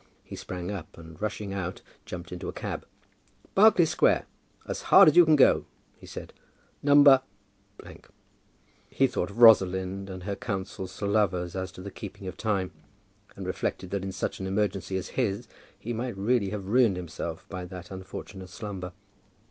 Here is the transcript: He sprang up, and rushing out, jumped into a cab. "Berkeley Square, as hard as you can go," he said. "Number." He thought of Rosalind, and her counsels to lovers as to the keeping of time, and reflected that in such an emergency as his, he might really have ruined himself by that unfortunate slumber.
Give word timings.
He 0.23 0.35
sprang 0.35 0.71
up, 0.71 0.97
and 0.97 1.21
rushing 1.21 1.53
out, 1.53 1.83
jumped 2.07 2.31
into 2.31 2.49
a 2.49 2.53
cab. 2.53 2.87
"Berkeley 3.53 3.85
Square, 3.85 4.25
as 4.67 4.81
hard 4.89 5.07
as 5.09 5.15
you 5.15 5.25
can 5.25 5.35
go," 5.35 5.65
he 5.95 6.07
said. 6.07 6.33
"Number." 6.81 7.21
He 8.89 9.05
thought 9.05 9.29
of 9.29 9.37
Rosalind, 9.43 10.09
and 10.09 10.23
her 10.23 10.35
counsels 10.35 10.97
to 10.97 11.05
lovers 11.05 11.55
as 11.55 11.71
to 11.73 11.83
the 11.83 11.91
keeping 11.91 12.25
of 12.25 12.35
time, 12.35 12.71
and 13.35 13.45
reflected 13.45 13.91
that 13.91 14.01
in 14.03 14.11
such 14.11 14.39
an 14.39 14.47
emergency 14.47 14.97
as 14.97 15.09
his, 15.09 15.47
he 15.77 15.93
might 15.93 16.17
really 16.17 16.49
have 16.49 16.65
ruined 16.65 16.97
himself 16.97 17.45
by 17.47 17.65
that 17.65 17.91
unfortunate 17.91 18.49
slumber. 18.49 18.93